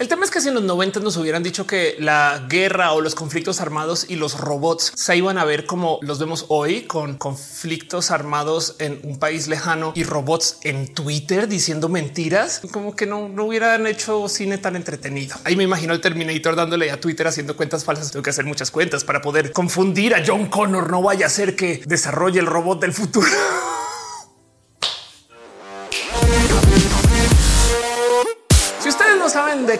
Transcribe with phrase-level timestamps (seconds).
[0.00, 3.02] El tema es que si en los 90 nos hubieran dicho que la guerra o
[3.02, 7.18] los conflictos armados y los robots se iban a ver como los vemos hoy con
[7.18, 13.28] conflictos armados en un país lejano y robots en Twitter diciendo mentiras, como que no,
[13.28, 15.36] no hubieran hecho cine tan entretenido.
[15.44, 18.10] Ahí me imagino el Terminator dándole a Twitter haciendo cuentas falsas.
[18.10, 20.90] Tengo que hacer muchas cuentas para poder confundir a John Connor.
[20.90, 23.28] No vaya a ser que desarrolle el robot del futuro.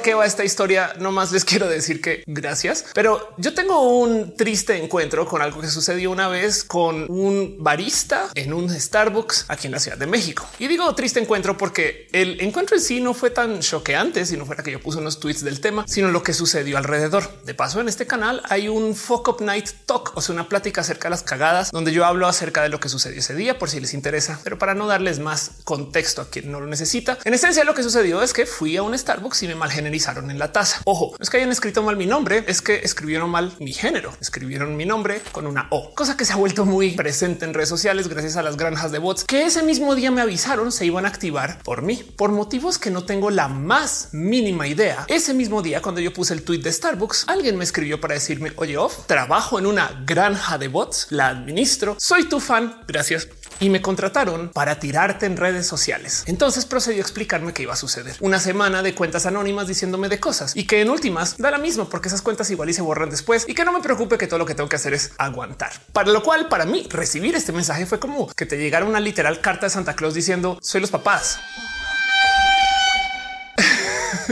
[0.00, 3.98] de qué va esta historia, no más les quiero decir que gracias, pero yo tengo
[3.98, 9.46] un triste encuentro con algo que sucedió una vez con un barista en un Starbucks
[9.48, 10.48] aquí en la Ciudad de México.
[10.58, 14.46] Y digo triste encuentro porque el encuentro en sí no fue tan choqueante si no
[14.46, 17.42] fuera que yo puse unos tweets del tema, sino lo que sucedió alrededor.
[17.44, 20.80] De paso, en este canal hay un Fuck Up Night Talk, o sea, una plática
[20.80, 23.68] acerca de las cagadas, donde yo hablo acerca de lo que sucedió ese día, por
[23.68, 27.18] si les interesa, pero para no darles más contexto a quien no lo necesita.
[27.24, 29.54] En esencia, lo que sucedió es que fui a un Starbucks y me
[29.90, 30.80] malgenerizaron en la taza.
[30.84, 34.12] Ojo, no es que hayan escrito mal mi nombre, es que escribieron mal mi género.
[34.20, 37.68] Escribieron mi nombre con una O, cosa que se ha vuelto muy presente en redes
[37.68, 41.04] sociales gracias a las granjas de bots que ese mismo día me avisaron se iban
[41.04, 45.04] a activar por mí por motivos que no tengo la más mínima idea.
[45.08, 48.52] Ese mismo día, cuando yo puse el tweet de Starbucks, alguien me escribió para decirme,
[48.56, 53.28] oye, off, trabajo en una granja de bots, la administro, soy tu fan, gracias
[53.60, 56.24] y me contrataron para tirarte en redes sociales.
[56.26, 58.16] Entonces procedió a explicarme qué iba a suceder.
[58.20, 61.88] Una semana de cuentas anónimas diciéndome de cosas y que en últimas da la misma
[61.88, 64.38] porque esas cuentas igual y se borran después y que no me preocupe que todo
[64.38, 65.72] lo que tengo que hacer es aguantar.
[65.92, 69.40] Para lo cual para mí recibir este mensaje fue como que te llegara una literal
[69.40, 71.38] carta de Santa Claus diciendo soy los papás.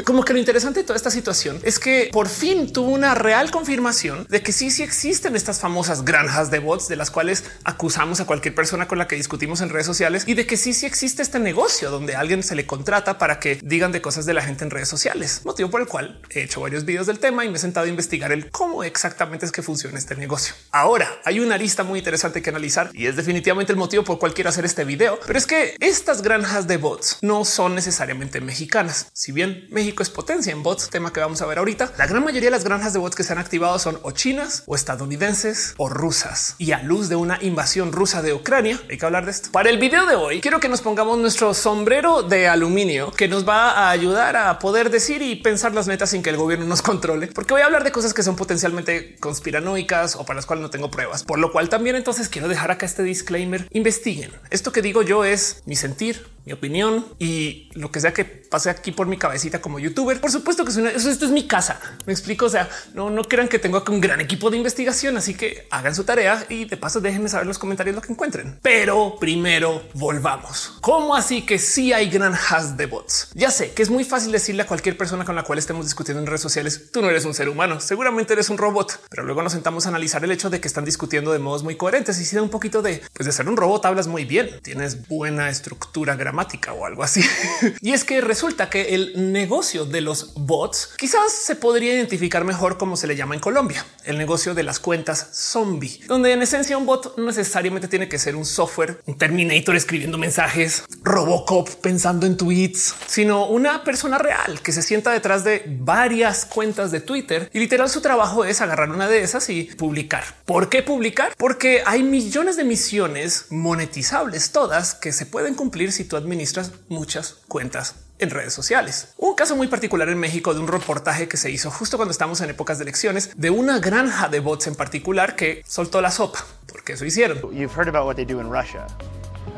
[0.05, 3.51] Como que lo interesante de toda esta situación es que por fin tuvo una real
[3.51, 8.21] confirmación de que sí, sí existen estas famosas granjas de bots de las cuales acusamos
[8.21, 10.87] a cualquier persona con la que discutimos en redes sociales y de que sí, sí
[10.87, 14.43] existe este negocio donde alguien se le contrata para que digan de cosas de la
[14.43, 17.49] gente en redes sociales, motivo por el cual he hecho varios videos del tema y
[17.49, 20.55] me he sentado a investigar el cómo exactamente es que funciona este negocio.
[20.71, 24.21] Ahora hay una lista muy interesante que analizar y es definitivamente el motivo por el
[24.21, 28.41] cual quiero hacer este video, pero es que estas granjas de bots no son necesariamente
[28.41, 29.09] mexicanas.
[29.13, 31.93] Si bien México es potencia en bots, tema que vamos a ver ahorita.
[31.99, 34.63] La gran mayoría de las granjas de bots que se han activado son o chinas
[34.67, 36.55] o estadounidenses o rusas.
[36.59, 39.51] Y a luz de una invasión rusa de Ucrania, hay que hablar de esto.
[39.53, 43.49] Para el video de hoy, quiero que nos pongamos nuestro sombrero de aluminio que nos
[43.49, 46.83] va a ayudar a poder decir y pensar las metas sin que el gobierno nos
[46.83, 50.63] controle, porque voy a hablar de cosas que son potencialmente conspiranoicas o para las cuales
[50.63, 51.25] no tengo pruebas.
[51.25, 53.67] Por lo cual también entonces quiero dejar acá este disclaimer.
[53.71, 54.33] Investiguen.
[54.51, 58.71] Esto que digo yo es mi sentir, mi opinión y lo que sea que pase
[58.71, 60.19] aquí por mi cabecita como youtuber.
[60.19, 61.79] Por supuesto que eso, esto es mi casa.
[62.07, 62.47] Me explico.
[62.47, 65.95] O sea, no, no crean que tengo un gran equipo de investigación, así que hagan
[65.95, 68.59] su tarea y de paso déjenme saber en los comentarios lo que encuentren.
[68.63, 70.79] Pero primero volvamos.
[70.81, 73.31] ¿Cómo así que sí hay granjas de bots?
[73.35, 76.23] Ya sé que es muy fácil decirle a cualquier persona con la cual estemos discutiendo
[76.23, 79.43] en redes sociales, tú no eres un ser humano, seguramente eres un robot, pero luego
[79.43, 82.25] nos sentamos a analizar el hecho de que están discutiendo de modos muy coherentes y
[82.25, 85.51] si da un poquito de, pues de ser un robot hablas muy bien, tienes buena
[85.51, 86.38] estructura gramática
[86.73, 87.23] o algo así.
[87.81, 92.79] y es que resulta que el negocio de los bots quizás se podría identificar mejor
[92.79, 96.79] como se le llama en Colombia, el negocio de las cuentas zombie, donde en esencia
[96.79, 102.27] un bot no necesariamente tiene que ser un software, un Terminator escribiendo mensajes, Robocop pensando
[102.27, 107.51] en tweets, sino una persona real que se sienta detrás de varias cuentas de Twitter
[107.53, 110.25] y literal su trabajo es agarrar una de esas y publicar.
[110.45, 111.35] ¿Por qué publicar?
[111.37, 117.39] Porque hay millones de misiones monetizables, todas que se pueden cumplir si tú administras muchas
[117.49, 119.15] cuentas en redes sociales.
[119.17, 122.41] Un caso muy particular en México de un reportaje que se hizo justo cuando estamos
[122.43, 126.45] en épocas de elecciones de una granja de bots en particular que soltó la sopa,
[126.67, 127.39] porque eso hicieron.
[127.55, 128.87] You've heard about what they do in Russia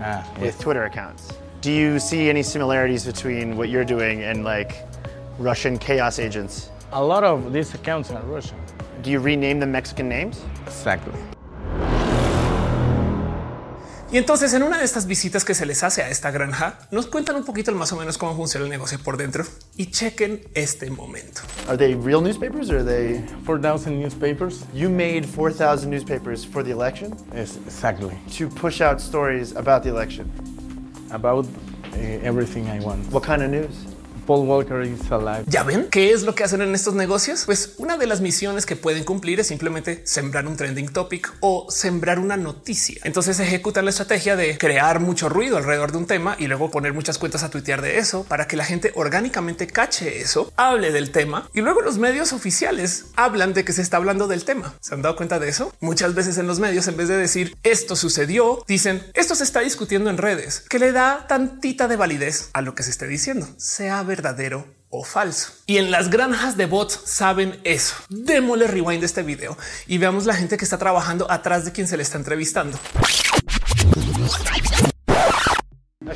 [0.01, 1.35] ah, with Twitter accounts.
[1.63, 4.75] Do you see any similarities between what you're doing and like
[5.39, 6.71] Russian chaos agents?
[6.93, 8.59] A lot of these accounts are Russian.
[9.03, 10.41] Do you rename the Mexican names?
[10.67, 11.15] Exactly.
[14.13, 17.07] Y entonces en una de estas visitas que se les hace a esta granja, nos
[17.07, 19.45] cuentan un poquito más o menos cómo funciona el negocio por dentro
[19.77, 21.43] y chequen este momento.
[21.69, 24.65] Are they real newspapers or are they 4,000 newspapers?
[24.75, 27.15] You made 4,000 newspapers for the election?
[27.33, 28.11] Yes, exactly.
[28.39, 30.29] To push out stories about the election?
[31.13, 31.47] About
[31.95, 33.09] uh, everything I want.
[33.13, 33.90] What kind of news?
[34.31, 35.43] Paul Walker is alive.
[35.49, 37.43] Ya ven qué es lo que hacen en estos negocios?
[37.47, 41.67] Pues una de las misiones que pueden cumplir es simplemente sembrar un trending topic o
[41.69, 43.01] sembrar una noticia.
[43.03, 46.93] Entonces ejecutan la estrategia de crear mucho ruido alrededor de un tema y luego poner
[46.93, 51.11] muchas cuentas a tuitear de eso para que la gente orgánicamente cache eso, hable del
[51.11, 54.75] tema y luego los medios oficiales hablan de que se está hablando del tema.
[54.81, 55.75] ¿Se han dado cuenta de eso?
[55.81, 59.59] Muchas veces en los medios, en vez de decir esto sucedió, dicen esto se está
[59.59, 63.49] discutiendo en redes, que le da tantita de validez a lo que se esté diciendo,
[63.57, 65.53] sea verdadero o falso.
[65.67, 67.95] Y en las granjas de bots saben eso.
[68.11, 69.57] Démosle rewind de este video
[69.87, 72.79] y veamos la gente que está trabajando atrás de quien se le está entrevistando.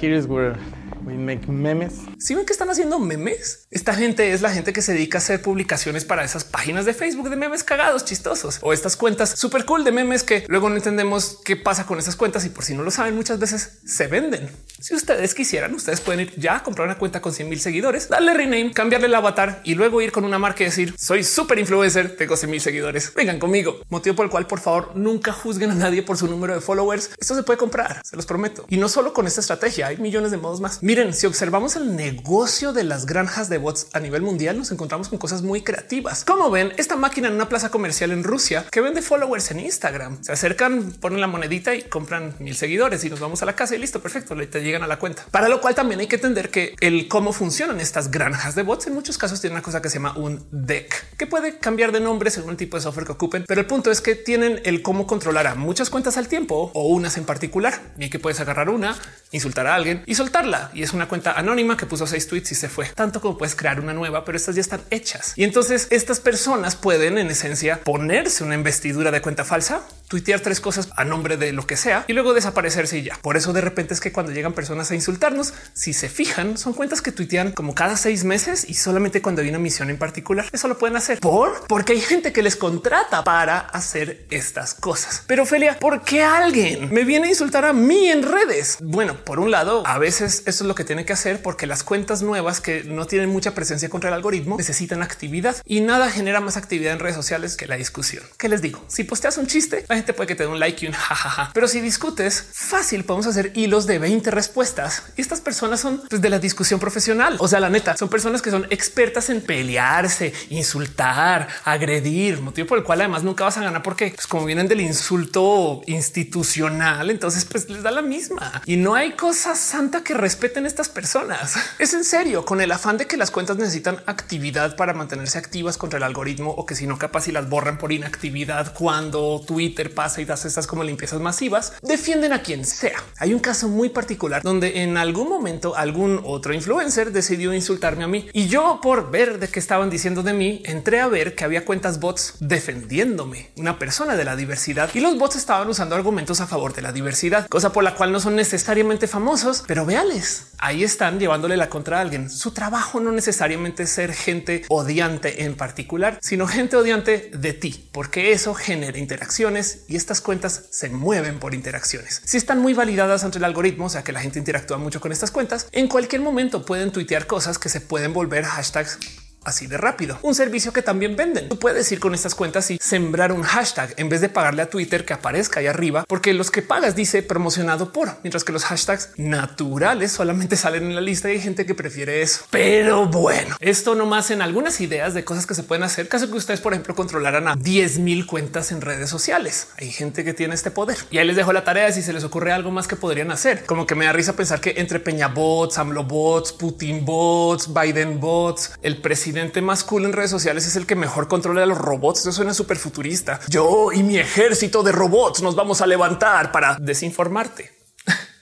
[0.00, 0.56] Here is where
[1.04, 2.00] we make memes.
[2.18, 5.20] Si ven que están haciendo memes, esta gente es la gente que se dedica a
[5.20, 9.66] hacer publicaciones para esas páginas de Facebook de memes cagados, chistosos o estas cuentas súper
[9.66, 12.72] cool de memes que luego no entendemos qué pasa con esas cuentas y por si
[12.72, 14.48] no lo saben, muchas veces se venden.
[14.80, 18.08] Si ustedes quisieran, ustedes pueden ir ya a comprar una cuenta con 100 mil seguidores,
[18.08, 21.58] darle rename, cambiarle el avatar y luego ir con una marca y decir soy súper
[21.58, 23.12] influencer, tengo 100 mil seguidores.
[23.14, 23.80] Vengan conmigo.
[23.90, 27.10] Motivo por el cual, por favor, nunca juzguen a nadie por su número de followers.
[27.18, 28.64] Esto se puede comprar, se los prometo.
[28.70, 30.82] Y no solo con esta estrategia, hay millones de modos más.
[30.82, 35.08] Miren, si observamos el negocio de las granjas de bots a nivel mundial, nos encontramos
[35.08, 36.24] con cosas muy creativas.
[36.24, 40.22] Como ven, esta máquina en una plaza comercial en Rusia que vende followers en Instagram.
[40.22, 43.74] Se acercan, ponen la monedita y compran mil seguidores y nos vamos a la casa
[43.74, 45.24] y listo, perfecto, le te llegan a la cuenta.
[45.30, 48.86] Para lo cual también hay que entender que el cómo funcionan estas granjas de bots
[48.86, 52.00] en muchos casos tiene una cosa que se llama un deck que puede cambiar de
[52.00, 54.82] nombre según el tipo de software que ocupen, pero el punto es que tienen el
[54.82, 57.80] cómo controlar a muchas cuentas al tiempo o unas en particular.
[57.96, 58.96] Bien que puedes agarrar una,
[59.30, 60.70] insultar a alguien y soltarla.
[60.74, 62.86] Y es una cuenta anónima que puso seis tweets y se fue.
[62.94, 65.32] Tanto como puedes crear una nueva, pero estas ya están hechas.
[65.36, 69.82] Y entonces estas personas pueden en esencia ponerse una investidura de cuenta falsa,
[70.14, 73.18] tuitear tres cosas a nombre de lo que sea y luego desaparecerse y ya.
[73.20, 76.72] Por eso de repente es que cuando llegan personas a insultarnos, si se fijan, son
[76.72, 80.46] cuentas que tuitean como cada seis meses y solamente cuando hay una misión en particular.
[80.52, 85.24] Eso lo pueden hacer por porque hay gente que les contrata para hacer estas cosas.
[85.26, 88.78] Pero Ophelia, ¿por qué alguien me viene a insultar a mí en redes?
[88.80, 91.82] Bueno, por un lado, a veces eso es lo que tiene que hacer porque las
[91.82, 96.38] cuentas nuevas que no tienen mucha presencia contra el algoritmo necesitan actividad y nada genera
[96.38, 98.22] más actividad en redes sociales que la discusión.
[98.38, 98.84] ¿Qué les digo?
[98.86, 101.50] Si posteas un chiste, la gente puede que te dé un like y un jajaja,
[101.54, 106.20] pero si discutes fácil, podemos hacer hilos de 20 respuestas y estas personas son pues,
[106.20, 107.36] de la discusión profesional.
[107.38, 112.78] O sea, la neta son personas que son expertas en pelearse, insultar, agredir, motivo por
[112.78, 117.44] el cual además nunca vas a ganar porque pues, como vienen del insulto institucional, entonces
[117.44, 121.56] pues les da la misma y no hay cosa santa que respeten estas personas.
[121.78, 125.78] Es en serio, con el afán de que las cuentas necesitan actividad para mantenerse activas
[125.78, 129.93] contra el algoritmo o que si no capaz y las borran por inactividad cuando Twitter
[129.94, 133.02] pasa y das estas como limpiezas masivas, defienden a quien sea.
[133.18, 138.08] Hay un caso muy particular donde en algún momento algún otro influencer decidió insultarme a
[138.08, 141.44] mí y yo por ver de qué estaban diciendo de mí, entré a ver que
[141.44, 146.40] había cuentas bots defendiéndome, una persona de la diversidad y los bots estaban usando argumentos
[146.40, 150.48] a favor de la diversidad, cosa por la cual no son necesariamente famosos, pero véales,
[150.58, 152.30] ahí están llevándole la contra a alguien.
[152.30, 157.88] Su trabajo no necesariamente es ser gente odiante en particular, sino gente odiante de ti,
[157.92, 162.22] porque eso genera interacciones y estas cuentas se mueven por interacciones.
[162.24, 165.12] Si están muy validadas ante el algoritmo, o sea que la gente interactúa mucho con
[165.12, 168.98] estas cuentas, en cualquier momento pueden tuitear cosas que se pueden volver hashtags
[169.44, 170.18] así de rápido.
[170.22, 171.48] Un servicio que también venden.
[171.48, 174.70] Tú puedes ir con estas cuentas y sembrar un hashtag en vez de pagarle a
[174.70, 178.64] Twitter que aparezca ahí arriba, porque los que pagas dice promocionado por, mientras que los
[178.64, 182.44] hashtags naturales solamente salen en la lista y hay gente que prefiere eso.
[182.50, 186.08] Pero bueno, esto nomás en algunas ideas de cosas que se pueden hacer.
[186.08, 189.68] Caso que ustedes, por ejemplo, controlaran a 10 mil cuentas en redes sociales.
[189.78, 192.24] Hay gente que tiene este poder y ahí les dejo la tarea si se les
[192.24, 193.64] ocurre algo más que podrían hacer.
[193.66, 198.20] Como que me da risa pensar que entre Peña bots, AMLO bots, Putin bots, Biden
[198.20, 201.78] bots, el presidente más cool en redes sociales es el que mejor controla a los
[201.78, 202.20] robots.
[202.20, 203.40] Eso suena súper futurista.
[203.48, 207.83] Yo y mi ejército de robots nos vamos a levantar para desinformarte.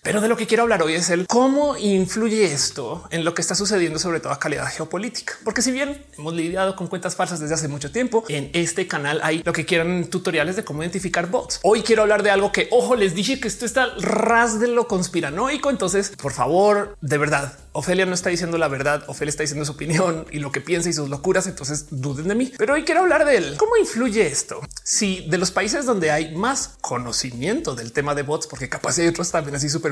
[0.04, 3.40] Pero de lo que quiero hablar hoy es el cómo influye esto en lo que
[3.40, 5.34] está sucediendo, sobre todo a calidad geopolítica.
[5.44, 9.20] Porque si bien hemos lidiado con cuentas falsas desde hace mucho tiempo, en este canal
[9.22, 11.60] hay lo que quieran tutoriales de cómo identificar bots.
[11.62, 14.88] Hoy quiero hablar de algo que, ojo, les dije que esto está ras de lo
[14.88, 15.70] conspiranoico.
[15.70, 19.04] Entonces, por favor, de verdad, Ofelia no está diciendo la verdad.
[19.06, 21.46] Ofelia está diciendo su opinión y lo que piensa y sus locuras.
[21.46, 22.52] Entonces duden de mí.
[22.58, 23.54] Pero hoy quiero hablar de él.
[23.56, 24.62] ¿Cómo influye esto?
[24.82, 29.06] Si de los países donde hay más conocimiento del tema de bots, porque capaz hay
[29.06, 29.91] otros también así súper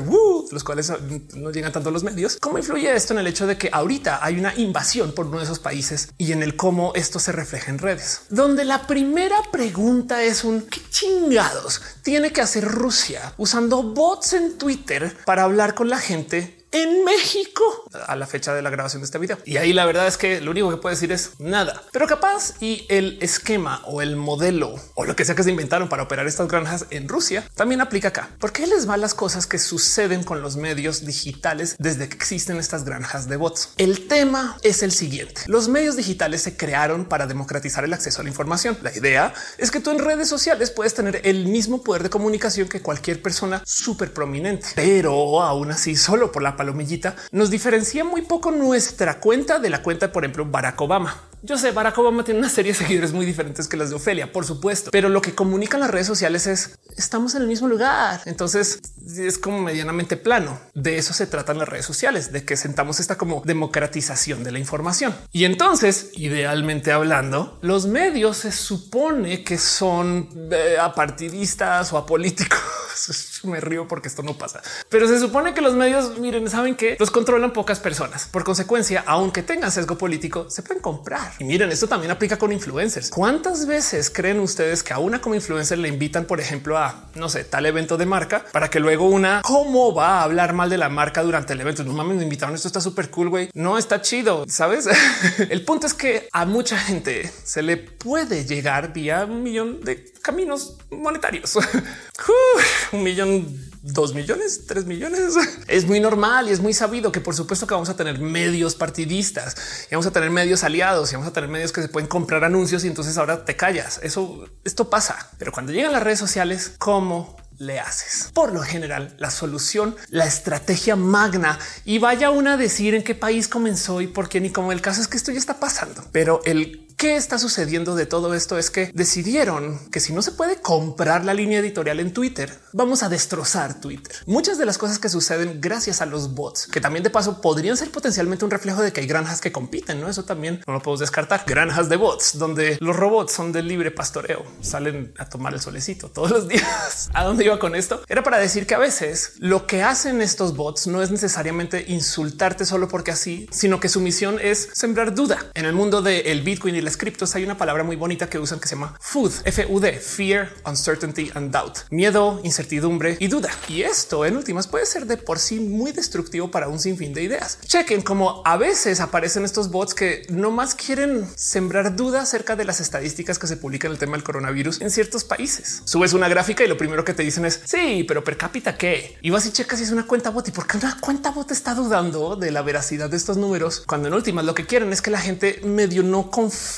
[0.51, 0.91] los cuales
[1.35, 2.37] no llegan tanto los medios.
[2.39, 5.45] ¿Cómo influye esto en el hecho de que ahorita hay una invasión por uno de
[5.45, 8.21] esos países y en el cómo esto se refleja en redes?
[8.29, 14.57] Donde la primera pregunta es un qué chingados tiene que hacer Rusia usando bots en
[14.57, 17.63] Twitter para hablar con la gente en México
[18.07, 19.37] a la fecha de la grabación de este video.
[19.45, 22.53] Y ahí la verdad es que lo único que puedo decir es nada, pero capaz
[22.59, 26.27] y el esquema o el modelo o lo que sea que se inventaron para operar
[26.27, 28.29] estas granjas en Rusia también aplica acá.
[28.39, 32.57] ¿Por qué les va las cosas que suceden con los medios digitales desde que existen
[32.57, 33.73] estas granjas de bots?
[33.77, 35.41] El tema es el siguiente.
[35.47, 38.77] Los medios digitales se crearon para democratizar el acceso a la información.
[38.81, 42.69] La idea es que tú en redes sociales puedes tener el mismo poder de comunicación
[42.69, 48.21] que cualquier persona súper prominente, pero aún así solo por la palomillita, nos diferencia muy
[48.21, 51.19] poco nuestra cuenta de la cuenta, por ejemplo, Barack Obama.
[51.41, 54.31] Yo sé, Barack Obama tiene una serie de seguidores muy diferentes que las de Ofelia,
[54.31, 58.21] por supuesto, pero lo que comunican las redes sociales es estamos en el mismo lugar.
[58.25, 58.79] Entonces
[59.17, 60.59] es como medianamente plano.
[60.75, 64.59] De eso se tratan las redes sociales, de que sentamos esta como democratización de la
[64.59, 65.15] información.
[65.31, 72.59] Y entonces, idealmente hablando, los medios se supone que son eh, apartidistas o apolíticos.
[73.43, 76.95] Me río porque esto no pasa, pero se supone que los medios, miren, saben que
[76.99, 78.27] los controlan pocas personas.
[78.31, 81.33] Por consecuencia, aunque tengan sesgo político, se pueden comprar.
[81.39, 83.09] Y miren, esto también aplica con influencers.
[83.09, 87.29] ¿Cuántas veces creen ustedes que a una como influencer le invitan, por ejemplo, a no
[87.29, 90.77] sé, tal evento de marca para que luego una cómo va a hablar mal de
[90.77, 91.83] la marca durante el evento?
[91.83, 92.55] No mames, me invitaron.
[92.55, 93.49] Esto está súper cool, güey.
[93.53, 94.87] No está chido, sabes?
[95.49, 100.11] el punto es que a mucha gente se le puede llegar vía un millón de
[100.21, 101.57] caminos monetarios.
[102.93, 105.33] un millón dos millones, tres millones.
[105.67, 108.75] Es muy normal y es muy sabido que por supuesto que vamos a tener medios
[108.75, 109.55] partidistas
[109.89, 112.43] y vamos a tener medios aliados y vamos a tener medios que se pueden comprar
[112.43, 113.99] anuncios y entonces ahora te callas.
[114.03, 115.29] Eso, esto pasa.
[115.37, 118.29] Pero cuando llegan las redes sociales, ¿cómo le haces?
[118.33, 123.15] Por lo general, la solución, la estrategia magna y vaya una a decir en qué
[123.15, 126.03] país comenzó y por qué ni como el caso es que esto ya está pasando.
[126.11, 128.59] Pero el ¿Qué está sucediendo de todo esto?
[128.59, 133.01] Es que decidieron que si no se puede comprar la línea editorial en Twitter, vamos
[133.01, 134.15] a destrozar Twitter.
[134.27, 137.75] Muchas de las cosas que suceden gracias a los bots, que también de paso podrían
[137.75, 140.09] ser potencialmente un reflejo de que hay granjas que compiten, ¿no?
[140.09, 141.43] Eso también no lo podemos descartar.
[141.47, 146.11] Granjas de bots, donde los robots son de libre pastoreo, salen a tomar el solecito
[146.11, 147.09] todos los días.
[147.15, 148.03] ¿A dónde iba con esto?
[148.09, 152.63] Era para decir que a veces lo que hacen estos bots no es necesariamente insultarte
[152.63, 156.75] solo porque así, sino que su misión es sembrar duda en el mundo del Bitcoin
[156.75, 159.65] y la criptos hay una palabra muy bonita que usan que se llama food, F
[159.69, 163.49] U D, fear, uncertainty and doubt, miedo, incertidumbre y duda.
[163.67, 167.23] Y esto en últimas puede ser de por sí muy destructivo para un sinfín de
[167.23, 167.59] ideas.
[167.65, 172.65] Chequen como a veces aparecen estos bots que no más quieren sembrar duda acerca de
[172.65, 175.81] las estadísticas que se publican en el tema del coronavirus en ciertos países.
[175.85, 179.17] Subes una gráfica y lo primero que te dicen es sí, pero per cápita qué?
[179.21, 181.51] Y vas y checas si es una cuenta bot y por qué una cuenta bot
[181.51, 185.01] está dudando de la veracidad de estos números cuando en últimas lo que quieren es
[185.01, 186.31] que la gente medio no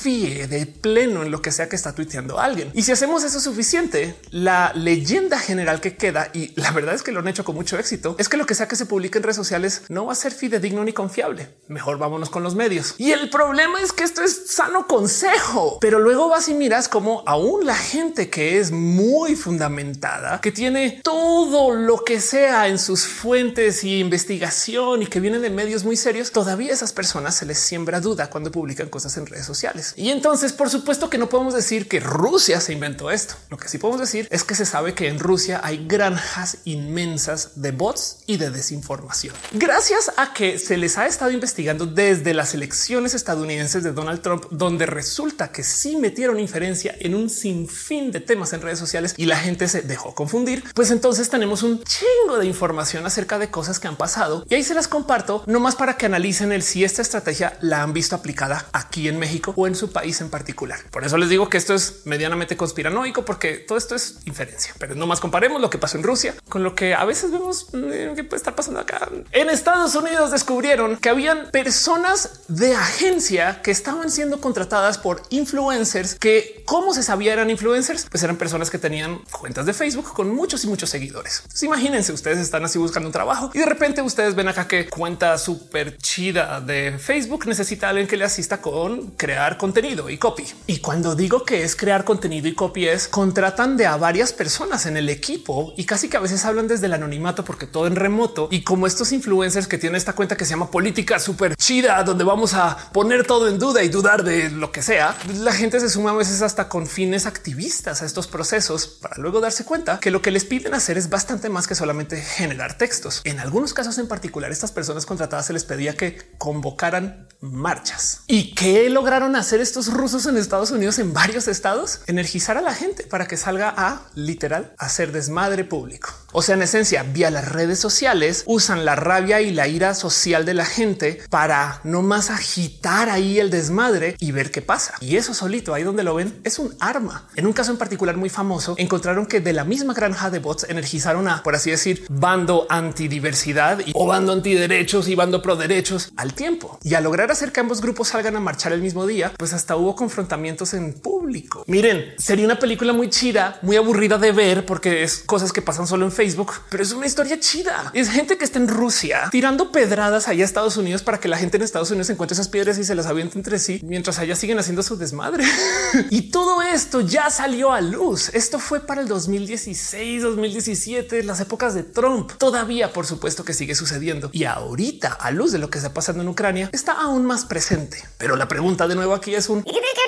[0.04, 2.70] confíe de pleno en lo que sea que está tuiteando alguien.
[2.74, 7.10] Y si hacemos eso suficiente, la leyenda general que queda, y la verdad es que
[7.10, 9.24] lo han hecho con mucho éxito, es que lo que sea que se publique en
[9.24, 11.48] redes sociales no va a ser fidedigno ni confiable.
[11.68, 12.96] Mejor vámonos con los medios.
[12.98, 17.22] Y el problema es que esto es sano consejo, pero luego vas y miras como
[17.26, 23.06] aún la gente que es muy fundamentada, que tiene todo lo que sea en sus
[23.06, 27.58] fuentes y investigación y que vienen de medios muy serios, todavía esas personas se les
[27.58, 29.83] siembra duda cuando publican cosas en redes sociales.
[29.96, 33.34] Y entonces, por supuesto que no podemos decir que Rusia se inventó esto.
[33.50, 37.52] Lo que sí podemos decir es que se sabe que en Rusia hay granjas inmensas
[37.56, 39.34] de bots y de desinformación.
[39.52, 44.46] Gracias a que se les ha estado investigando desde las elecciones estadounidenses de Donald Trump,
[44.50, 49.26] donde resulta que sí metieron inferencia en un sinfín de temas en redes sociales y
[49.26, 53.78] la gente se dejó confundir, pues entonces tenemos un chingo de información acerca de cosas
[53.78, 57.02] que han pasado y ahí se las comparto nomás para que analicen el si esta
[57.02, 60.78] estrategia la han visto aplicada aquí en México o en su país en particular.
[60.90, 64.74] Por eso les digo que esto es medianamente conspiranoico, porque todo esto es inferencia.
[64.78, 67.68] Pero no más comparemos lo que pasó en Rusia con lo que a veces vemos
[67.72, 69.08] eh, que puede estar pasando acá.
[69.32, 76.14] En Estados Unidos descubrieron que habían personas de agencia que estaban siendo contratadas por influencers
[76.14, 78.06] que, ¿cómo se sabía eran influencers?
[78.10, 81.42] Pues eran personas que tenían cuentas de Facebook con muchos y muchos seguidores.
[81.62, 85.36] Imagínense, ustedes están así buscando un trabajo y de repente ustedes ven acá que cuenta
[85.38, 90.44] súper chida de Facebook necesita alguien que le asista con crear contenido y copy.
[90.66, 94.84] Y cuando digo que es crear contenido y copy es contratan de a varias personas
[94.84, 97.96] en el equipo y casi que a veces hablan desde el anonimato porque todo en
[97.96, 102.02] remoto y como estos influencers que tienen esta cuenta que se llama política súper chida,
[102.04, 105.80] donde vamos a poner todo en duda y dudar de lo que sea, la gente
[105.80, 109.98] se suma a veces hasta con fines activistas a estos procesos para luego darse cuenta
[109.98, 113.22] que lo que les piden hacer es bastante más que solamente generar textos.
[113.24, 118.54] En algunos casos en particular, estas personas contratadas se les pedía que convocaran marchas y
[118.54, 123.04] que lograron hacer estos rusos en Estados Unidos en varios estados, energizar a la gente
[123.04, 126.23] para que salga a literal hacer desmadre público.
[126.36, 130.44] O sea, en esencia, vía las redes sociales usan la rabia y la ira social
[130.44, 134.94] de la gente para no más agitar ahí el desmadre y ver qué pasa.
[134.98, 137.28] Y eso solito, ahí donde lo ven, es un arma.
[137.36, 140.66] En un caso en particular muy famoso, encontraron que de la misma granja de bots
[140.68, 146.34] energizaron a, por así decir, bando antidiversidad o bando antiderechos y bando pro derechos al
[146.34, 146.80] tiempo.
[146.82, 149.76] Y a lograr hacer que ambos grupos salgan a marchar el mismo día, pues hasta
[149.76, 151.62] hubo confrontamientos en público.
[151.68, 155.86] Miren, sería una película muy chida, muy aburrida de ver porque es cosas que pasan
[155.86, 157.90] solo en Facebook Facebook, pero es una historia chida.
[157.92, 161.36] Es gente que está en Rusia tirando pedradas allá a Estados Unidos para que la
[161.36, 164.34] gente en Estados Unidos encuentre esas piedras y se las aviente entre sí mientras allá
[164.34, 165.44] siguen haciendo su desmadre.
[166.10, 168.30] y todo esto ya salió a luz.
[168.32, 172.32] Esto fue para el 2016, 2017, las épocas de Trump.
[172.38, 174.30] Todavía, por supuesto, que sigue sucediendo.
[174.32, 178.02] Y ahorita, a luz de lo que está pasando en Ucrania, está aún más presente.
[178.16, 179.58] Pero la pregunta de nuevo aquí es un...
[179.58, 180.03] ¿Y qué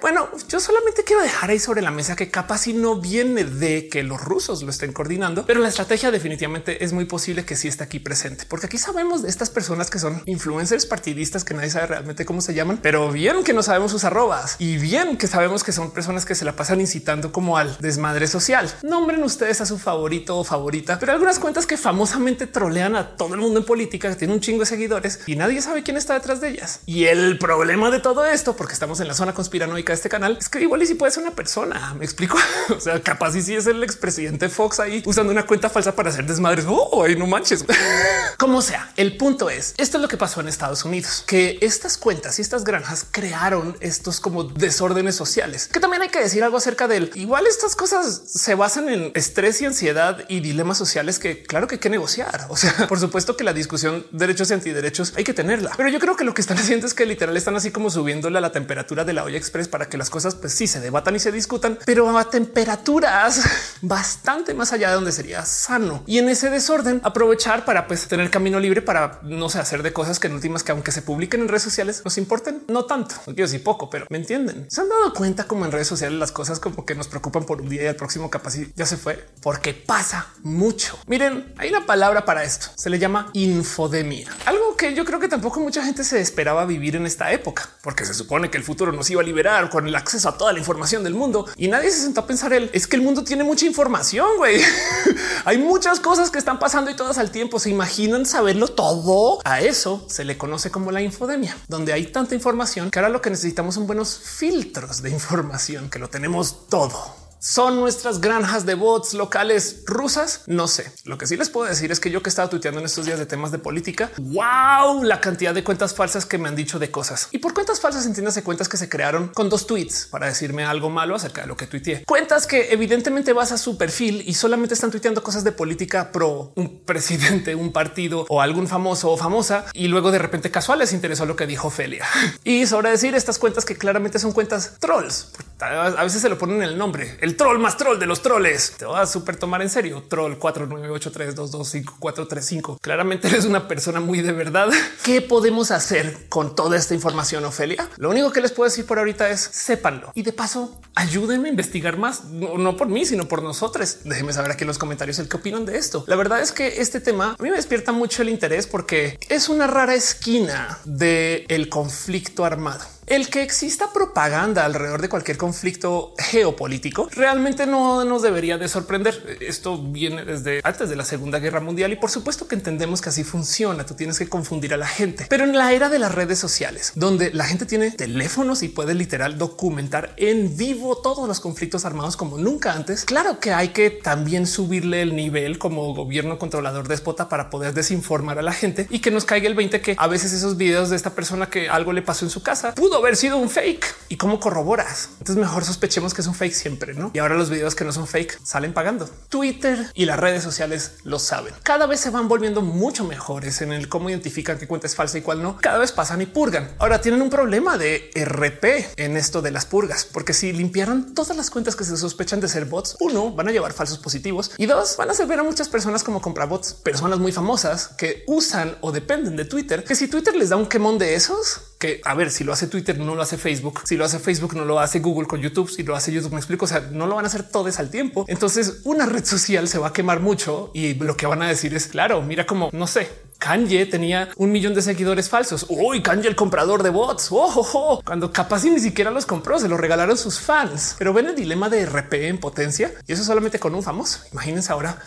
[0.00, 3.88] Bueno, yo solamente quiero dejar ahí sobre la mesa que capaz si no viene de
[3.88, 7.68] que los rusos lo estén coordinando, pero la estrategia definitivamente es muy posible que sí
[7.68, 11.70] está aquí presente, porque aquí sabemos de estas personas que son influencers partidistas que nadie
[11.70, 15.26] sabe realmente cómo se llaman, pero bien que no sabemos sus arrobas y bien que
[15.26, 18.70] sabemos que son personas que se la pasan incitando como al desmadre social.
[18.82, 23.34] Nombren ustedes a su favorito o favorita, pero algunas cuentas que famosamente trolean a todo
[23.34, 26.14] el mundo en política, que tiene un chingo de seguidores y nadie sabe quién está
[26.14, 26.80] detrás de ellas.
[26.86, 30.36] Y el problema de todo esto, porque estamos en la zona conspiranoica de este canal,
[30.40, 31.94] es que igual y si puede ser una persona.
[31.94, 32.38] Me explico.
[32.76, 36.10] o sea, capaz y si es el expresidente Fox ahí usando una cuenta falsa para
[36.10, 36.64] hacer desmadres.
[36.68, 37.64] Oh, no manches.
[38.38, 41.98] Como sea, el punto es esto es lo que pasó en Estados Unidos, que estas
[41.98, 46.56] cuentas y estas granjas crearon estos como desórdenes sociales, que también hay que decir algo
[46.56, 51.42] acerca del igual estas cosas se basan en estrés y ansiedad y dilemas sociales que
[51.42, 52.46] claro que hay que negociar.
[52.48, 55.98] O sea, por supuesto que la discusión derechos y antiderechos hay que tenerla, pero yo
[55.98, 58.52] creo que lo que están haciendo es que literal están así como subiéndole a la
[58.52, 61.78] temperatura de la olla para que las cosas pues sí se debatan y se discutan,
[61.84, 63.42] pero a temperaturas
[63.82, 66.02] bastante más allá de donde sería sano.
[66.06, 69.92] Y en ese desorden aprovechar para pues tener camino libre para no sé hacer de
[69.92, 73.14] cosas que en últimas que aunque se publiquen en redes sociales nos importen no tanto.
[73.26, 74.66] No quiero decir poco, pero me entienden.
[74.70, 77.60] Se han dado cuenta como en redes sociales las cosas como que nos preocupan por
[77.60, 80.98] un día y el próximo capaz ya se fue porque pasa mucho.
[81.06, 82.68] Miren, hay una palabra para esto.
[82.76, 86.96] Se le llama infodemia, algo que yo creo que tampoco mucha gente se esperaba vivir
[86.96, 89.37] en esta época, porque se supone que el futuro nos iba a liberar
[89.70, 92.52] con el acceso a toda la información del mundo y nadie se sentó a pensar
[92.52, 94.28] él es que el mundo tiene mucha información.
[94.36, 94.60] güey.
[95.44, 97.58] hay muchas cosas que están pasando y todas al tiempo.
[97.58, 99.38] Se imaginan saberlo todo.
[99.44, 103.20] A eso se le conoce como la infodemia, donde hay tanta información que ahora lo
[103.20, 107.17] que necesitamos son buenos filtros de información que lo tenemos todo.
[107.40, 110.42] Son nuestras granjas de bots locales rusas.
[110.46, 110.90] No sé.
[111.04, 113.18] Lo que sí les puedo decir es que yo que estaba tuiteando en estos días
[113.18, 116.90] de temas de política, wow, la cantidad de cuentas falsas que me han dicho de
[116.90, 120.64] cosas y por cuentas falsas entiéndase cuentas que se crearon con dos tweets para decirme
[120.64, 122.04] algo malo acerca de lo que tuiteé.
[122.06, 126.52] Cuentas que evidentemente vas a su perfil y solamente están tuiteando cosas de política pro
[126.56, 130.92] un presidente, un partido o algún famoso o famosa y luego de repente casual les
[130.92, 132.04] interesó lo que dijo Felia
[132.44, 135.28] y sobre decir estas cuentas que claramente son cuentas trolls.
[135.60, 138.74] A veces se lo ponen el nombre el troll más troll de los troles.
[138.78, 140.04] Te vas a súper tomar en serio.
[140.08, 142.78] Troll 4983225435.
[142.80, 144.68] Claramente eres una persona muy de verdad.
[145.04, 147.88] ¿Qué podemos hacer con toda esta información, Ofelia?
[147.96, 151.50] Lo único que les puedo decir por ahorita es sépanlo y de paso ayúdenme a
[151.50, 153.98] investigar más, no, por mí, sino por nosotros.
[154.04, 156.04] Déjenme saber aquí en los comentarios el qué opinan de esto.
[156.06, 159.48] La verdad es que este tema a mí me despierta mucho el interés porque es
[159.48, 162.84] una rara esquina del el conflicto armado.
[163.08, 169.38] El que exista propaganda alrededor de cualquier conflicto geopolítico realmente no nos debería de sorprender.
[169.40, 173.08] Esto viene desde antes de la Segunda Guerra Mundial y por supuesto que entendemos que
[173.08, 173.86] así funciona.
[173.86, 176.92] Tú tienes que confundir a la gente, pero en la era de las redes sociales,
[176.96, 182.14] donde la gente tiene teléfonos y puede literal documentar en vivo todos los conflictos armados
[182.14, 183.06] como nunca antes.
[183.06, 188.38] Claro que hay que también subirle el nivel como gobierno controlador déspota para poder desinformar
[188.38, 190.96] a la gente y que nos caiga el 20 que a veces esos videos de
[190.96, 194.16] esta persona que algo le pasó en su casa pudo haber sido un fake y
[194.16, 195.10] cómo corroboras.
[195.18, 197.10] Entonces mejor sospechemos que es un fake siempre, ¿no?
[197.14, 199.08] Y ahora los videos que no son fake salen pagando.
[199.28, 201.54] Twitter y las redes sociales lo saben.
[201.62, 205.18] Cada vez se van volviendo mucho mejores en el cómo identifican qué cuenta es falsa
[205.18, 205.58] y cuál no.
[205.58, 206.74] Cada vez pasan y purgan.
[206.78, 208.64] Ahora tienen un problema de RP
[208.96, 212.48] en esto de las purgas, porque si limpiaran todas las cuentas que se sospechan de
[212.48, 215.42] ser bots, uno van a llevar falsos positivos y dos van a hacer ver a
[215.42, 220.08] muchas personas como bots, personas muy famosas que usan o dependen de Twitter, que si
[220.08, 223.14] Twitter les da un quemón de esos, que a ver si lo hace Twitter, no
[223.14, 225.94] lo hace Facebook, si lo hace Facebook, no lo hace Google con YouTube, si lo
[225.94, 226.64] hace YouTube, me explico.
[226.64, 228.24] O sea, no lo van a hacer todos al tiempo.
[228.28, 231.74] Entonces, una red social se va a quemar mucho y lo que van a decir
[231.74, 235.66] es claro, mira como no sé, Kanye tenía un millón de seguidores falsos.
[235.68, 237.28] Uy, Kanye, el comprador de bots.
[237.30, 240.96] Oh, cuando capaz ni siquiera los compró, se lo regalaron sus fans.
[240.98, 244.20] Pero ven el dilema de RP en potencia y eso solamente con un famoso.
[244.32, 244.98] Imagínense ahora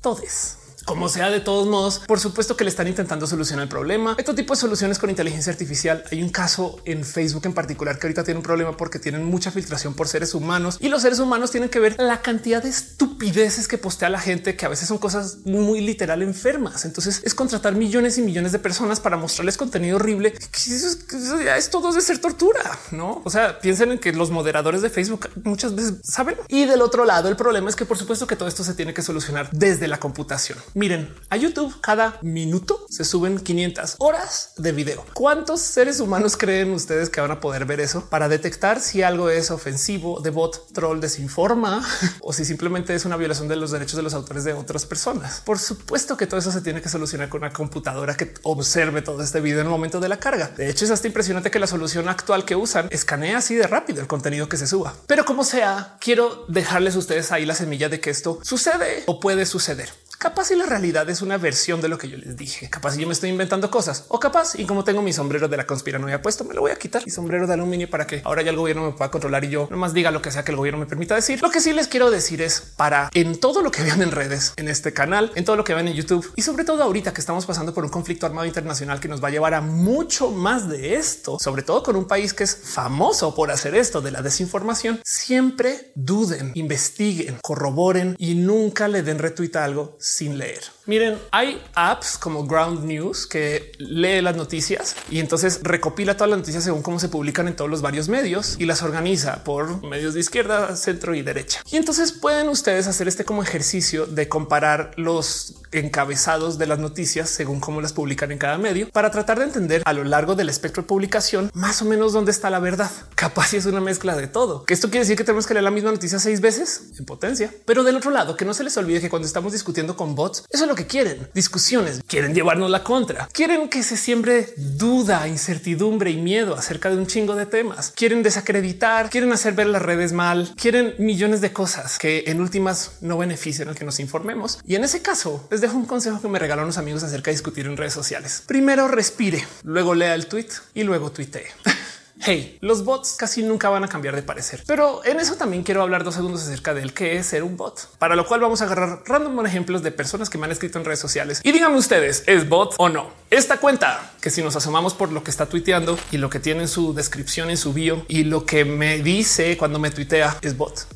[0.00, 0.58] todos.
[0.84, 4.14] Como sea, de todos modos, por supuesto que le están intentando solucionar el problema.
[4.18, 6.04] Este tipo de soluciones con inteligencia artificial.
[6.10, 9.50] Hay un caso en Facebook en particular que ahorita tiene un problema porque tienen mucha
[9.50, 13.66] filtración por seres humanos y los seres humanos tienen que ver la cantidad de estupideces
[13.66, 16.84] que postea la gente, que a veces son cosas muy literal enfermas.
[16.84, 20.34] Entonces es contratar millones y millones de personas para mostrarles contenido horrible.
[20.52, 23.22] Es todo de ser tortura, no?
[23.24, 26.36] O sea, piensen en que los moderadores de Facebook muchas veces saben.
[26.48, 28.92] Y del otro lado, el problema es que por supuesto que todo esto se tiene
[28.92, 30.58] que solucionar desde la computación.
[30.76, 35.06] Miren, a YouTube cada minuto se suben 500 horas de video.
[35.14, 39.30] ¿Cuántos seres humanos creen ustedes que van a poder ver eso para detectar si algo
[39.30, 41.86] es ofensivo, de bot, troll, desinforma
[42.22, 45.42] o si simplemente es una violación de los derechos de los autores de otras personas?
[45.44, 49.22] Por supuesto que todo eso se tiene que solucionar con una computadora que observe todo
[49.22, 50.48] este video en el momento de la carga.
[50.48, 54.00] De hecho, es hasta impresionante que la solución actual que usan escanea así de rápido
[54.00, 54.92] el contenido que se suba.
[55.06, 59.20] Pero como sea, quiero dejarles a ustedes ahí la semilla de que esto sucede o
[59.20, 59.90] puede suceder.
[60.24, 62.70] Capaz y la realidad es una versión de lo que yo les dije.
[62.70, 65.58] Capaz y yo me estoy inventando cosas o capaz y como tengo mi sombrero de
[65.58, 68.40] la conspiranoia puesto, me lo voy a quitar y sombrero de aluminio para que ahora
[68.40, 70.56] ya el gobierno me pueda controlar y yo nomás diga lo que sea que el
[70.56, 71.42] gobierno me permita decir.
[71.42, 74.54] Lo que sí les quiero decir es para en todo lo que vean en redes,
[74.56, 77.20] en este canal, en todo lo que vean en YouTube y sobre todo ahorita que
[77.20, 80.70] estamos pasando por un conflicto armado internacional que nos va a llevar a mucho más
[80.70, 84.22] de esto, sobre todo con un país que es famoso por hacer esto de la
[84.22, 85.02] desinformación.
[85.04, 90.73] Siempre duden, investiguen, corroboren y nunca le den retweet a algo sin leer.
[90.86, 96.40] Miren, hay apps como Ground News que lee las noticias y entonces recopila todas las
[96.40, 100.12] noticias según cómo se publican en todos los varios medios y las organiza por medios
[100.12, 101.62] de izquierda, centro y derecha.
[101.70, 107.30] Y entonces pueden ustedes hacer este como ejercicio de comparar los encabezados de las noticias
[107.30, 110.50] según cómo las publican en cada medio para tratar de entender a lo largo del
[110.50, 112.90] espectro de publicación más o menos dónde está la verdad.
[113.14, 114.66] Capaz si es una mezcla de todo.
[114.66, 117.50] Que esto quiere decir que tenemos que leer la misma noticia seis veces en potencia.
[117.64, 120.44] Pero del otro lado, que no se les olvide que cuando estamos discutiendo con bots,
[120.50, 121.28] eso es lo que quieren.
[121.32, 123.28] Discusiones, quieren llevarnos la contra.
[123.32, 127.92] Quieren que se siembre duda, incertidumbre y miedo acerca de un chingo de temas.
[127.94, 132.98] Quieren desacreditar, quieren hacer ver las redes mal, quieren millones de cosas que en últimas
[133.02, 134.58] no benefician al que nos informemos.
[134.66, 137.36] Y en ese caso, les dejo un consejo que me regalaron unos amigos acerca de
[137.36, 138.42] discutir en redes sociales.
[138.44, 141.46] Primero respire, luego lea el tweet y luego tuitee.
[142.20, 145.82] Hey, los bots casi nunca van a cambiar de parecer, pero en eso también quiero
[145.82, 148.66] hablar dos segundos acerca del qué es ser un bot, para lo cual vamos a
[148.66, 152.22] agarrar random ejemplos de personas que me han escrito en redes sociales y díganme ustedes,
[152.26, 153.10] ¿es bot o no?
[153.30, 156.62] Esta cuenta que si nos asomamos por lo que está tuiteando y lo que tiene
[156.62, 160.56] en su descripción, en su bio y lo que me dice cuando me tuitea es
[160.56, 160.86] bot.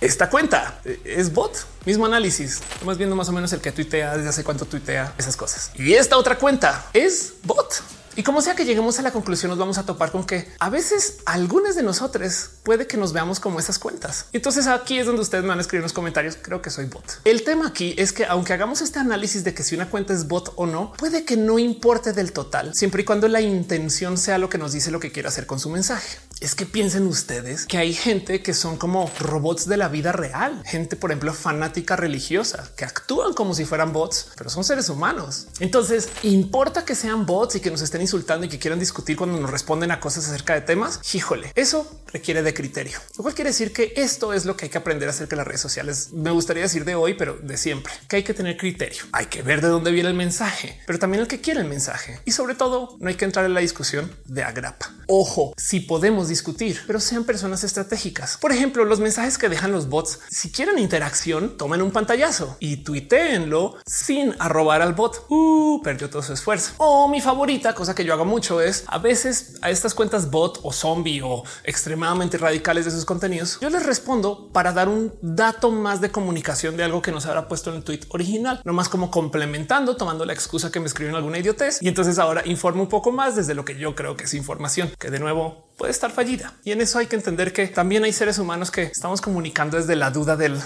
[0.00, 2.62] Esta cuenta es bot, mismo análisis.
[2.72, 5.72] Estamos viendo más o menos el que tuitea desde hace cuánto tuitea esas cosas.
[5.74, 7.82] Y esta otra cuenta es bot.
[8.20, 10.68] Y como sea que lleguemos a la conclusión, nos vamos a topar con que a
[10.68, 14.26] veces algunas de nosotros puede que nos veamos como esas cuentas.
[14.34, 16.36] Entonces aquí es donde ustedes me van a escribir en los comentarios.
[16.36, 17.22] Creo que soy bot.
[17.24, 20.28] El tema aquí es que aunque hagamos este análisis de que si una cuenta es
[20.28, 24.36] bot o no, puede que no importe del total, siempre y cuando la intención sea
[24.36, 26.18] lo que nos dice lo que quiere hacer con su mensaje.
[26.40, 30.62] Es que piensen ustedes que hay gente que son como robots de la vida real,
[30.64, 35.48] gente, por ejemplo, fanática religiosa que actúan como si fueran bots, pero son seres humanos.
[35.58, 39.38] Entonces, importa que sean bots y que nos estén insultando y que quieran discutir cuando
[39.38, 41.00] nos responden a cosas acerca de temas.
[41.14, 44.70] Híjole, eso requiere de criterio, lo cual quiere decir que esto es lo que hay
[44.70, 46.08] que aprender acerca de las redes sociales.
[46.14, 49.02] Me gustaría decir de hoy, pero de siempre que hay que tener criterio.
[49.12, 52.18] Hay que ver de dónde viene el mensaje, pero también el que quiere el mensaje.
[52.24, 54.90] Y sobre todo, no hay que entrar en la discusión de agrapa.
[55.06, 58.38] Ojo, si podemos discutir, pero sean personas estratégicas.
[58.38, 60.20] Por ejemplo, los mensajes que dejan los bots.
[60.30, 65.26] Si quieren interacción, tomen un pantallazo y tuiteenlo sin arrobar al bot.
[65.28, 66.72] Uh, perdió todo su esfuerzo.
[66.78, 70.60] O mi favorita, cosa que yo hago mucho, es a veces a estas cuentas bot
[70.62, 75.70] o zombie o extremadamente radicales de sus contenidos, yo les respondo para dar un dato
[75.70, 78.88] más de comunicación de algo que nos habrá puesto en el tweet original, no más
[78.88, 81.82] como complementando, tomando la excusa que me escriben alguna idiotez.
[81.82, 84.92] Y entonces ahora informo un poco más desde lo que yo creo que es información,
[84.98, 86.52] que de nuevo puede estar fallida.
[86.62, 89.96] Y en eso hay que entender que también hay seres humanos que estamos comunicando desde
[89.96, 90.60] la duda del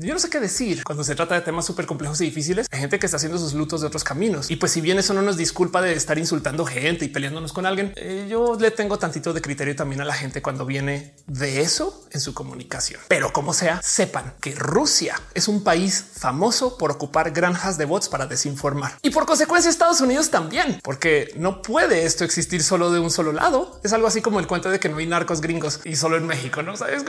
[0.00, 2.68] yo no sé qué decir cuando se trata de temas súper complejos y difíciles.
[2.70, 4.50] Hay gente que está haciendo sus lutos de otros caminos.
[4.50, 7.66] Y pues si bien eso no nos disculpa de estar insultando gente y peleándonos con
[7.66, 11.62] alguien, eh, yo le tengo tantito de criterio también a la gente cuando viene de
[11.62, 13.00] eso en su comunicación.
[13.08, 18.08] Pero como sea, sepan que Rusia es un país famoso por ocupar granjas de bots
[18.08, 18.98] para desinformar.
[19.02, 23.32] Y por consecuencia Estados Unidos también, porque no puede esto existir solo de un solo
[23.32, 23.80] lado.
[23.82, 26.26] Es algo así como el cuento de que no hay narcos gringos y solo en
[26.26, 26.76] México, ¿no?
[26.76, 27.04] ¿Sabes?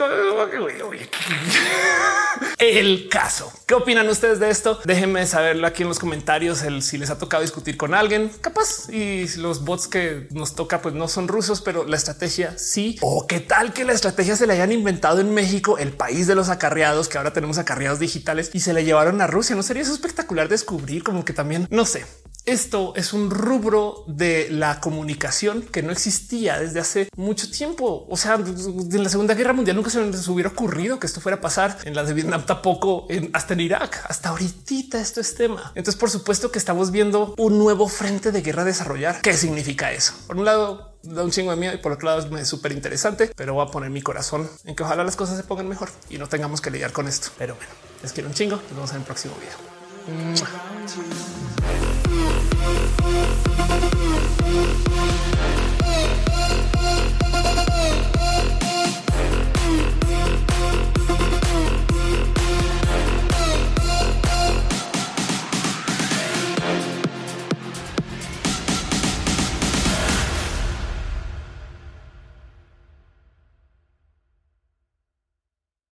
[2.80, 3.52] el caso.
[3.66, 4.80] ¿Qué opinan ustedes de esto?
[4.84, 8.88] Déjenme saberlo aquí en los comentarios, el si les ha tocado discutir con alguien capaz
[8.88, 12.96] y los bots que nos toca pues no son rusos, pero la estrategia sí.
[13.02, 16.34] O qué tal que la estrategia se la hayan inventado en México, el país de
[16.34, 19.54] los acarreados, que ahora tenemos acarreados digitales y se le llevaron a Rusia.
[19.54, 22.06] No sería eso espectacular descubrir como que también no sé.
[22.46, 28.06] Esto es un rubro de la comunicación que no existía desde hace mucho tiempo.
[28.08, 31.36] O sea, en la Segunda Guerra Mundial nunca se les hubiera ocurrido que esto fuera
[31.36, 31.78] a pasar.
[31.84, 35.72] En la de Vietnam tampoco, hasta en Irak, hasta ahorita esto es tema.
[35.74, 39.20] Entonces, por supuesto que estamos viendo un nuevo frente de guerra desarrollar.
[39.20, 40.14] ¿Qué significa eso?
[40.26, 43.30] Por un lado, da un chingo de miedo y por otro lado es súper interesante,
[43.36, 46.18] pero voy a poner mi corazón en que ojalá las cosas se pongan mejor y
[46.18, 47.28] no tengamos que lidiar con esto.
[47.38, 47.70] Pero bueno,
[48.02, 48.56] les quiero un chingo.
[48.56, 49.56] Nos vemos en el próximo video.
[52.72, 53.02] Thank
[54.84, 54.89] you.